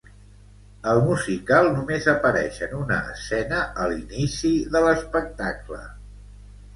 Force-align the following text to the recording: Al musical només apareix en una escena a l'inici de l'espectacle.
Al 0.91 0.99
musical 1.07 1.67
només 1.75 2.07
apareix 2.13 2.57
en 2.67 2.73
una 2.77 2.97
escena 3.15 3.59
a 3.83 3.85
l'inici 3.91 4.49
de 4.77 4.81
l'espectacle. 4.87 5.83